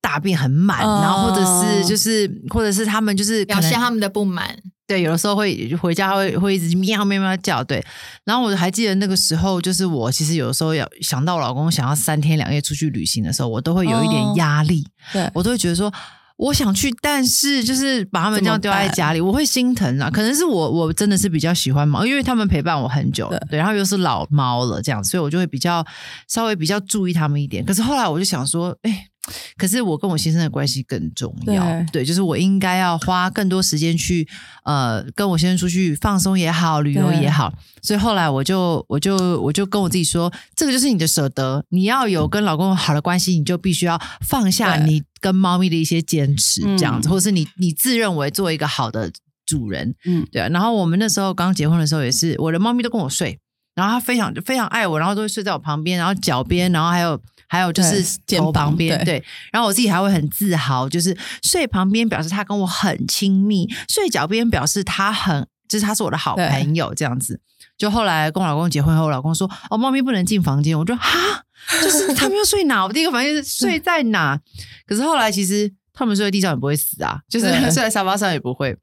[0.00, 4.56] 大便很满，哦然后或者是就是或者是他们就是表现他们的不满。
[4.86, 7.84] 对，有的时候会回家会会一直喵喵喵叫，对。
[8.24, 15.92] 然后我还记得那个时候，就是我其实有的时候要想到我老公想要三天两夜出去旅行的时候，我都会有一点哦压力，对我都会觉得说。
[16.36, 20.10] 我想去，但是就是把他们这样丢在家里，我会心疼啊。
[20.10, 25.84] 可能是我我真的是比较喜欢猫，因为他们陪伴我很久，对对，然后又是老猫了这样，所以我就会比较
[26.28, 27.64] 稍微比较注意他们一点。
[27.64, 29.08] 可是后来我就想说，哎，
[29.56, 31.86] 可是我跟我先生的关系更重要，对。
[31.92, 34.26] 对，就是我应该要花更多时间去
[34.64, 37.52] 呃跟我先生出去放松也好，旅游也好。
[37.82, 46.76] 所以后来我就我就我就跟我自己说，这个就是你的舍得，你要有跟老公好的关系，你就必须要放下你跟猫咪的一些坚持，嗯。
[46.76, 49.10] 这样子，或者是你你自认为做一个好的
[49.46, 50.26] 主人，嗯。
[50.32, 50.48] 对啊。
[50.48, 53.38] 然后我们那时候刚结婚的时候，也是我的猫咪都跟我睡，
[53.76, 59.24] 然后他非常非常爱我，然后都会睡在我旁边，然后脚边，然后还有还有就是对肩旁边，对对。
[59.52, 67.38] 然后我自己还会很自豪，就是睡旁边表示他跟我很亲密，睡脚边表示他很就是他是我的好朋友这样子。
[67.76, 71.44] 就后来跟我老公结婚后，我老公说：“哦，猫咪不能进房间。”我就哈，
[71.82, 72.82] 就是他们要睡哪？
[72.82, 74.40] 我第一个反应是睡在哪？
[74.88, 78.74] 可是后来其实他们睡在地上也不会死啊，就是 睡在沙发上也不会。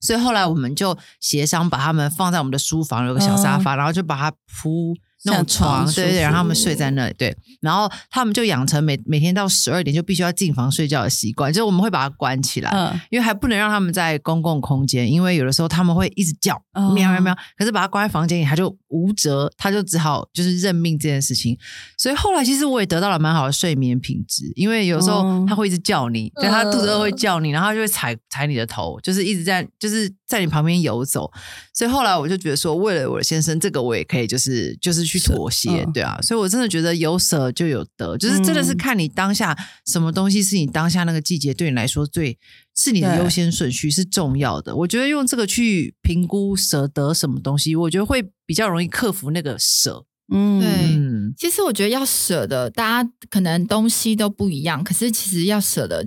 [0.00, 7.14] 所以后来我们就协商把它们放在我们的书房有个小沙发，然后就把它铺那种床床，对对让他们睡在那里。
[7.18, 12.70] 对，然后他们就养成每每天到十二点就必须要进房睡觉的习惯，就是我们会把它关起来。
[12.70, 17.36] 嗯，因为还不能让他们在公共空间，因为有的时候他们会一直叫，哦喵喵喵。
[17.56, 21.56] 可是把它关在房间里，他就无辙，他就只好就是认命这件事情。
[21.98, 31.28] 所以后来其实我也得到了蛮好的睡眠品质，因为有时候哦他会一直叫你，对他肚子饿会叫你，然后他就会踩踩你的头，就是一直在就是在你旁边游走。
[31.74, 36.18] 所以后来我就觉得说，为了我的先生，这个我也可以就是就是去妥协，嗯对啊。
[36.22, 42.38] 所以我真的觉得有舍就有得，就是真的是嗯看你当下什么东西是你当下那个季节对你来说最
[42.76, 44.76] 是你的优先顺序是重要的。
[44.76, 50.04] 我觉得用这个去评估舍得什么东西，我觉得会比较容易克服那个舍。
[50.32, 50.96] 嗯，对
[51.30, 56.04] 嗯，其实我觉得要舍得，大家可能东西都不一样，可是其实要舍得，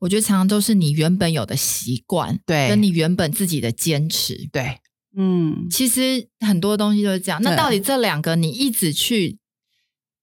[0.00, 4.48] 我觉得常常都是你原本有的习惯，对跟你原本自己的坚持。
[4.52, 4.78] 对，
[5.16, 7.42] 嗯，其实很多东西都是这样。
[7.42, 9.38] 那到底这两个你一直去，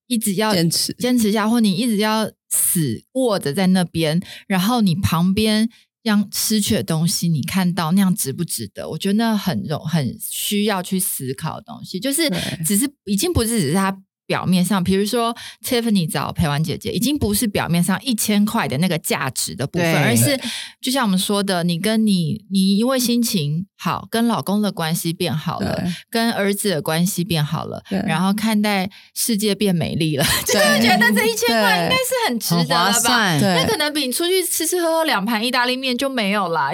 [0.07, 5.69] 一直要坚持坚持下，或你一直要死握着在那边，然后你旁边
[6.03, 8.89] 让失去的东西，你看到那样值不值得？
[8.89, 12.29] 我觉得那很容很需要去思考的东西，就是
[12.65, 13.95] 只是已经不是只是它。
[14.29, 20.39] 表面上，比如说 Tiffany 找陪玩姐姐，已经不是表面上一千块的那个价值的部分，而是
[20.79, 30.87] 就像我们说的，你跟你你因为心情好，跟老公的关系变好了，跟儿子的关系变好了，然后看待世界变美丽了， 就是对。
[30.87, 31.83] 觉得这一千块对。
[31.85, 33.39] 应该是很值得了吧？
[33.39, 36.71] 那可能比你出去吃吃喝喝两盘意大利面就没有啦，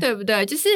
[0.00, 0.44] 对不对？
[0.44, 0.68] 就是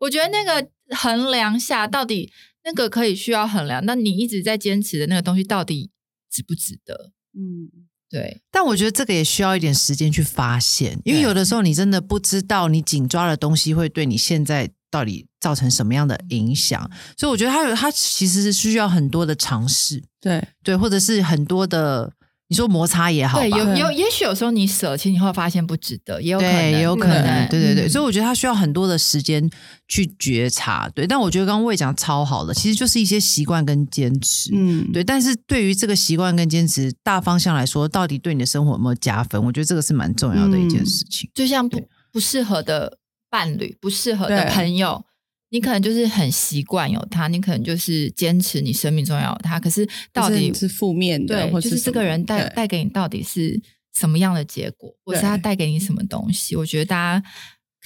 [0.00, 2.32] 我觉得那个衡量下，到底
[2.68, 5.90] 那个可以需要衡量，那你一直在坚持的那个东西，到底
[6.30, 7.12] 值不值得？
[7.34, 22.12] 嗯，对，但我觉得这个也需要一点时间去发现，因为有的时候你真的不知道你紧抓的东西会对你现在到底造成什么样的影响，所以我觉得它有它其实是需要很多的尝试，对，对，或者是很多的
[22.50, 29.50] 你说摩擦也好，对，有有，也许有时候你舍弃，你会发现不值得，也有可能，对，也有可能，对对对，嗯所以我觉得他需要很多的时间
[29.86, 31.06] 去觉察，对。
[31.06, 35.04] 但我觉得刚刚魏讲超好的，其实就是一些习惯跟坚持，嗯，对。
[35.04, 39.44] 但是对于这个习惯跟坚持大方向来说，到底对你的生活有没有加分？
[39.44, 41.28] 我觉得这个是蛮重要的一件事情。
[41.34, 41.78] 就像不
[42.10, 42.96] 不适合的
[43.28, 45.04] 伴侣、不适合的朋友，
[45.50, 49.58] 你可能就是很习惯有他，你可能就是坚持你生命中要有他。
[49.58, 53.60] 可是到底是负面的，对，或就是这个人带带给你到底是
[53.94, 56.54] 什么样的结果，或是他带给你什么东西？
[56.54, 57.26] 我觉得大家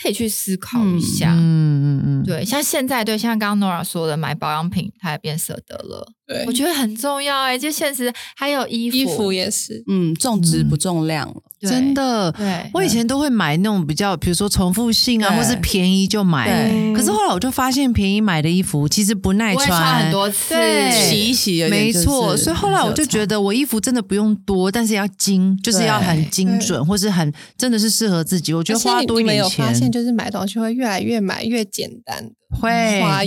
[0.02, 1.32] 可以去思考一下。
[1.34, 6.12] 嗯嗯嗯，对，像现在对，像刚刚 Nora 说的，买保养品他也变舍得了。
[6.32, 6.44] 对。
[6.46, 12.30] 我，觉得很重要哎、就现实还有衣服，衣服也是，嗯，重质不重量真的。
[12.32, 16.48] 对，我以前都会买那种比较，比如说重复性啊，或是便宜就买。
[16.48, 16.92] 对。
[16.94, 19.66] 可是后来我就发现，便宜买的衣服其实不耐穿。
[19.68, 20.90] 穿很多次，对。
[20.90, 28.52] 洗一洗没错，所以后来我就觉得我衣服真的不用多，但是要精，就是要很精准，或是很真的是适合自己。
[28.52, 29.44] 我觉得花多一点钱。
[29.44, 32.68] 有发现，就是买东西会越来越买越简单的会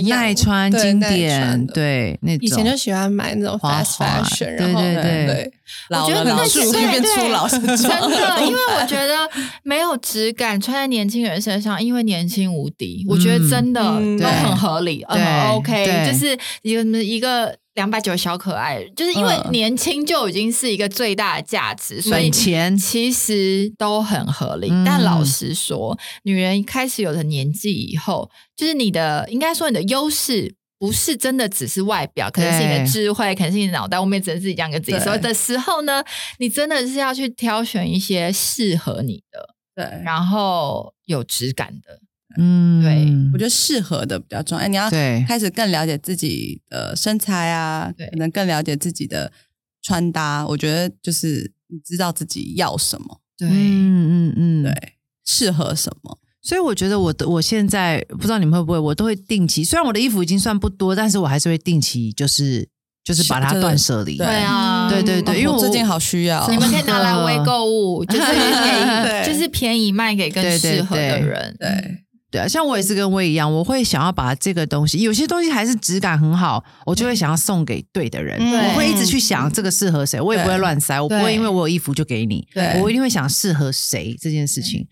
[0.02, 2.38] 耐穿、经典穿，对那种。
[2.40, 5.52] 以前就喜欢买那种花 fast 花 fashion，对然后对对对，
[5.90, 9.28] 老了老树对变对出老身真的，因为我觉得
[9.62, 17.56] 没有质感穿在年轻人身上，因为年轻无敌，我觉得真的嗯都很合理，对很 OK，就是一个一个。
[17.76, 24.70] 两百九小可爱，就是因为嗯年轻就已经是一个最大的价值，所以省钱其实都很合理。
[24.70, 30.54] 嗯但老实说，女人开始有了年纪以后，就是你的应该说你的优势。
[30.78, 33.98] 不是真的只是外表，可能是你的智慧，可能是你的脑袋。
[33.98, 36.04] 我们也只能自己这样跟自己说的时候呢，
[36.38, 42.00] 你真的是要去挑选一些适合你的，对，然后有质感的。
[42.38, 44.64] 嗯，对我觉得适合的比较重要。
[44.64, 44.90] 哎，你要
[45.26, 49.32] 开始更了解自己的身材啊，对可能更了解自己的
[49.80, 50.46] 穿搭。
[50.46, 54.92] 我觉得就是你知道自己要什么，对，嗯嗯嗯，对，
[55.24, 56.18] 适合什么。
[56.46, 59.64] 所以我觉得我的我现在不知道你们会不会，我都会定期。
[59.64, 62.68] 虽然我的衣服已经算不多，但是我还是会定期，就是
[63.02, 64.16] 就是把它断舍离。
[64.16, 71.56] 对对啊，对对对因为我最近好需要，你们可以拿来微购物， 就是给 就是便宜卖给更适合的人。
[71.58, 71.98] 对
[72.30, 78.38] 对啊，像我也是跟薇一样，我会想要把这个东西，有些东西还是质感很好，我就会想要送给对的人。
[78.38, 78.52] 嗯。
[78.70, 82.80] 我会一直去想这个适合谁，我也不会乱塞，我不会因为我有衣服就给你，对。
[82.80, 84.86] 我一定会想适合谁这件事情。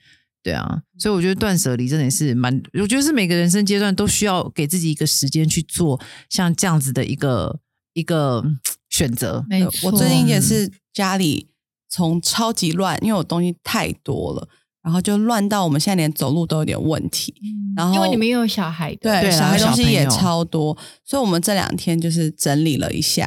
[0.44, 7.58] 对啊，所以我觉得断舍离真的是蛮，我觉得是每个人生阶段都需要给自己一个时间去做像这样子的一个
[7.94, 8.58] 一个嗯
[8.90, 9.42] 选择。
[9.48, 11.48] 没错，我最近也是家里
[11.88, 14.46] 从超级乱，因为我东西太多了，
[14.82, 17.34] 然后就乱到我们现在连走路都有点问题。
[17.74, 23.24] 然后因为你们又有小孩的，对小孩东西也超多，所以我们这两天就是整理了一下，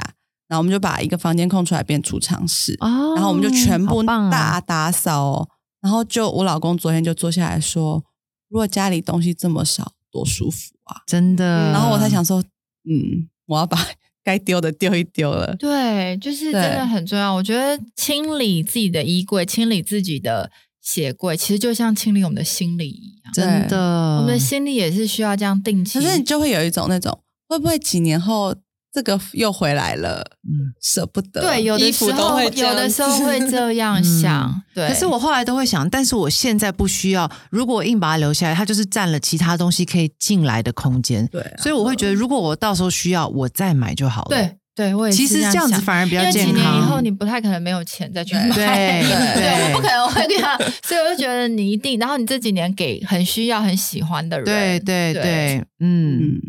[0.48, 5.50] 然后我们就把一个房间空出来变储藏室，哦然后我们就全部大打扫哦。
[5.82, 8.04] 然后就我老公昨天就坐下来说，
[8.50, 11.02] 如果家里东西这么少，多舒服啊！
[11.06, 11.72] 真的。
[11.72, 12.42] 然后我才想说，
[12.90, 13.78] 嗯，我要把
[14.24, 15.56] 该丢的丢一丢了。
[15.56, 17.34] 对，就是真的很重要。
[17.34, 20.52] 我觉得清理自己的衣柜，清理自己的
[20.82, 23.34] 鞋柜，其实就像清理我们的心理一样。
[23.34, 26.00] 真的，我们的心理也是需要这样定期。
[26.00, 27.18] 可是你就会有一种那种，
[27.48, 28.56] 会不会几年后
[28.98, 31.40] 这个又回来了，嗯舍不得？
[31.42, 34.60] 对，有的时候都会这 样有的时候会这样想。
[34.74, 37.30] 对，可是我后来都会想，但是我现在不需要。
[37.52, 41.28] 如果我硬把它留下来，它就是占了其他东西可以进来的空间。
[41.28, 44.30] 对啊所以我会觉得，如果我到时候需要，我再买就好了。
[44.30, 47.00] 对对，我也是这样子反而比较健因为几年以后。
[47.02, 56.42] 你不太可能没有钱再去对买，对对，对我不可能会这样， 所以我就觉得你一定，然后你这几年给很需要、很喜欢的人，对对对对，嗯，嗯，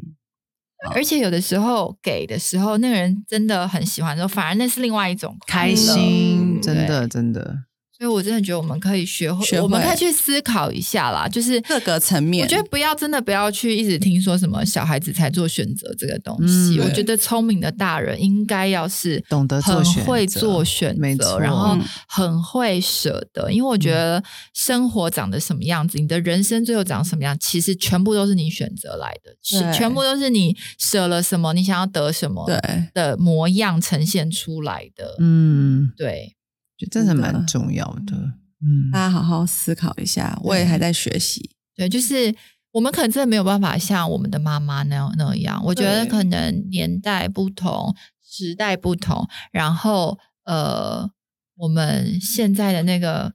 [0.95, 5.75] 而且有的时候给的时候，那个人真的很喜欢的时候，反而那是另外一种开乐。
[5.75, 7.68] 心，嗯真的真的。
[7.99, 9.63] 所以我真的觉得我们可以学会，学会。
[9.63, 16.79] 我们可以去思考一下啦，就是各个层面，我觉得不要真的不要去一直听说什么小孩子才做选择这个东西。
[16.79, 23.51] 嗯我觉得聪明的大人应该要是懂得做很选择会做选择，然后嗯很会舍得。
[23.51, 24.23] 因为我觉得
[24.55, 35.17] 生活长得什么样子，你的人生最后长什么样，其实全部都是你选择来的，是全部都是你舍了什么，你想要得什么对，的模样呈现出来的。
[35.19, 36.37] 嗯，对，
[36.79, 38.17] 就真的蛮重要的。
[38.61, 40.39] 嗯大，家好好思考一下。
[40.43, 42.35] 我也还在学习，对，就是
[42.73, 45.61] 我们可能真的没有办法像我们的妈妈那样那样。
[45.65, 51.11] 我觉得可能年代不同，时代不同，然后呃，
[51.57, 53.33] 我们现在的那个，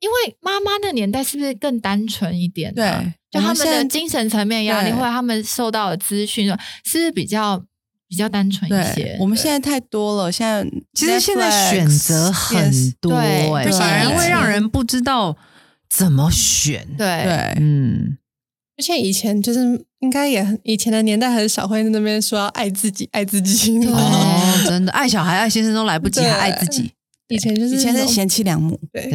[0.00, 2.74] 因为妈妈的年代是不是更单纯一点、啊？
[2.74, 6.46] 对就他们的精神层面压力，或者他们受到的资讯，
[6.84, 7.64] 是不是比较
[8.12, 15.34] 比较单纯一些？，我们现在太多了，现在其实现在选择很多、对哎，对反而会让人不知道
[15.88, 16.86] 怎么选。
[16.98, 17.06] 对。
[17.24, 17.54] 对。
[17.56, 18.18] 嗯，
[18.76, 23.78] 而且以前就是应该也很以前的年代很少会在那边说要爱自己，爱自己。
[23.88, 26.92] 哦，真的，爱小孩、爱先生都来不及，还爱自己。
[27.28, 29.08] 以前就是以前是贤妻良母，对，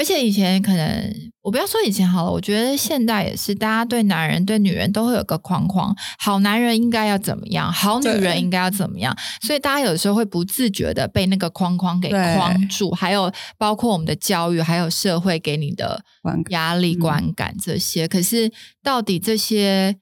[0.00, 16.02] 而且以前可能我不要说以前好了，我觉得现在也是，大家对男人对女人都会有个框框，好男人应该要怎么样，好女人应该要怎么样，所以大家有时候会不自觉的被那个框框给框住，还有包括我们的教育，还有社会给你的
[16.48, 18.08] 压力、嗯观感这些。
[18.08, 18.50] 可是
[18.82, 19.94] 到底这些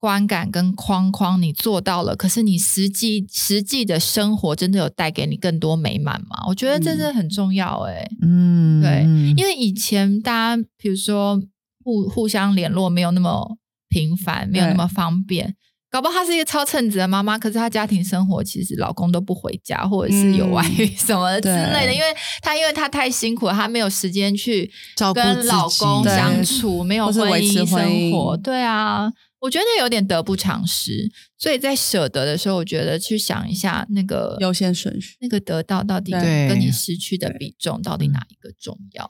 [0.00, 6.42] 观感跟框框你做到了，可是你实际实际的生活真的有带给你更多美满吗？
[6.48, 11.38] 我觉得这是很重要哎、嗯，对嗯因为以前大家比如说
[11.84, 13.58] 互互相联络没有那么
[13.90, 15.54] 频繁，没有那么方便。
[15.90, 21.86] 搞不好她是一个超称职的妈妈，可是她家庭生活其实老公都不回家，或者是有外遇 什么之类的。
[21.86, 22.06] 对因为
[22.40, 24.70] 她因为她太辛苦了，她没有时间去
[25.12, 28.36] 跟老公相处，没有婚姻生活。
[28.38, 29.10] 姻对啊，
[29.40, 31.10] 我觉得有点得不偿失。
[31.38, 35.16] 所以在舍得的时候，我觉得去想一下那个优先顺序。
[35.20, 39.08] 那个得到到底对跟你失去的比重到底哪一个重要？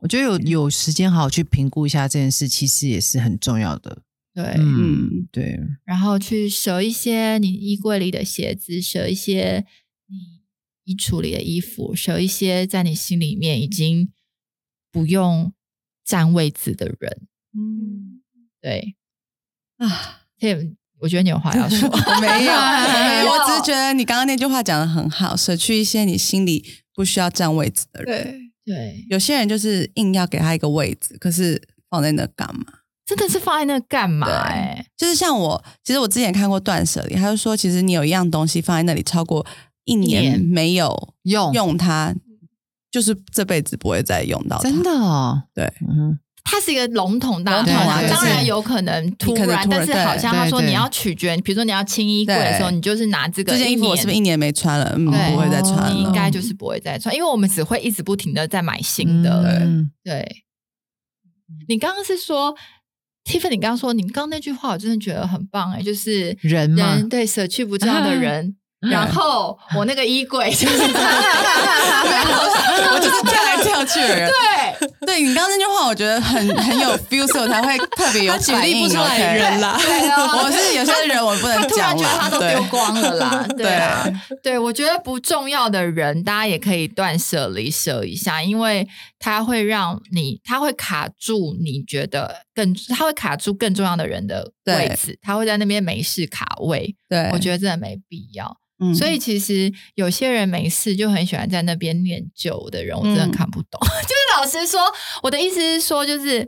[0.00, 4.02] 我觉得有有时间好好去评估一下这件事，其实也是很重要的。
[4.32, 9.66] 对，嗯，对，然后去舍一些你衣柜里的鞋子，舍一些
[10.06, 10.44] 你
[10.84, 14.12] 衣橱里的衣服，舍一些在你心里面已经
[14.92, 15.52] 不用
[16.04, 17.26] 占位子的人。
[17.52, 18.22] 嗯
[18.62, 18.94] 对，
[19.78, 20.54] 啊，这
[21.00, 22.52] 我觉得你有话要说， 我没有，
[23.30, 26.64] 我只是觉得你刚刚那句话讲的很好，舍去一些你心里
[26.94, 28.50] 不需要占位置的人。
[28.64, 32.64] 对，对，有些人就是硬要给他一个位置，可是放在那干嘛？
[33.06, 39.46] 真的是放在那干嘛、对哎，就是像我，其实我之前看过断舍离，他就说，其实你有一样东西放在那里超过
[39.84, 42.14] 一年年没有用用它，
[42.90, 44.64] 就是这辈子不会再用到它。
[44.64, 46.18] 真的哦，对，嗯
[46.50, 54.94] 它是一个笼统大笼统啊当然有可能突然，突然但是好像他说对对你要取决，比如说你要清衣柜的时候，你就是拿这个这件衣服我是不是一年没穿了？
[54.96, 55.90] 嗯，对不会再穿了。
[55.90, 59.60] 你应该就是不会再穿，因为我们只会一直不停的在买新的。
[59.60, 60.44] 嗯对，
[61.68, 62.54] 你刚刚是说
[63.24, 68.56] ，Tiffany，你刚刚说，你刚刚那句话，我真的觉得很棒哎，就是人嘛人对舍去不重要的人。
[68.90, 70.78] 然后我那个衣柜就是
[72.92, 74.30] 我就是跳来跳去的人。
[74.30, 74.36] 对
[75.06, 78.76] 对你刚刚那句话，我觉得很很有 feel，所以我才会特别有他举反应。
[78.78, 79.76] 例不出来 OK 人啦。
[79.82, 84.06] 对啊我是有些人我不能他突然觉得他都对丢光了啦，对对啊，
[84.42, 88.86] 对我觉得不重要的人，大家也可以断舍离舍一下，因为
[89.18, 98.58] 它会让你，它会卡住你觉得更，它会卡住更重要的人的位置，他会在那边没事卡位，对，我觉得真的没必要。
[98.80, 103.80] 嗯所以其实有些人没事就很喜欢在那边念旧的人，我真的嗯看不懂。
[103.82, 104.80] 就是老实说，
[105.24, 106.44] 我的意思是说，就是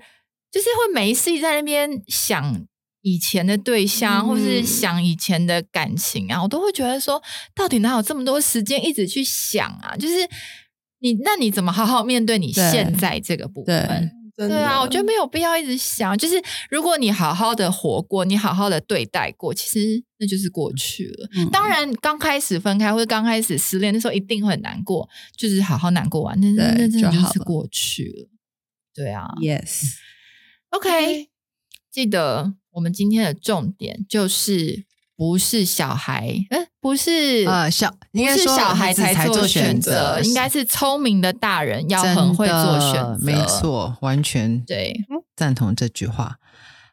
[0.53, 2.65] 就是会没事在那边想
[3.03, 7.21] 以前的对象，嗯或是想以前的感情啊，我都会觉得说，
[7.53, 9.97] 到底哪有这么多时间一直去想啊？
[9.99, 10.15] 就是
[11.01, 14.11] 你，那你怎么好好面对你现在这个部分？
[14.37, 16.17] 对对啊，我觉得没有必要一直想。
[16.17, 21.29] 就是如果你好好的活过，你好好的对待过，其实那就是过去了。
[21.37, 28.29] 嗯当然，刚开始分开或者刚开始失恋的时候，一定会很难过，就是好好难过完，但是对那真的就是过去了。
[28.95, 31.29] 对啊 yes，，OK，
[31.91, 34.87] 记得我们今天的重点就是
[35.21, 44.99] 不是小孩，哎，不是呃，小应该是小孩子才做选择，应该是聪明的大人要很会做的选择，没，错，完全对。
[45.37, 46.37] 赞同这句话。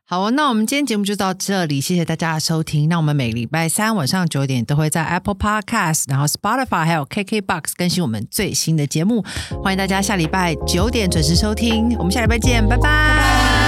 [0.04, 2.90] 好哦，那我们今天节目就到这里，谢谢大家的收听。
[2.90, 9.24] 那我们每个礼拜三晚上九点都会在 Apple Podcast、然后 Spotify 还有 KKBox 更新我们最新的节目，
[9.64, 11.96] 欢迎大家下礼拜九点准时收听。
[11.98, 13.67] 我们下礼拜见，拜拜